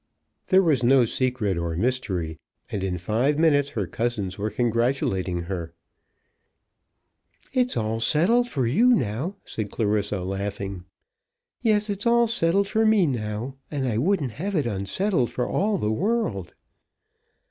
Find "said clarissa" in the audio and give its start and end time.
9.45-10.23